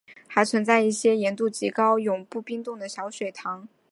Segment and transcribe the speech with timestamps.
[0.27, 3.67] 还存在一些盐度极高的永不冰冻的小水塘。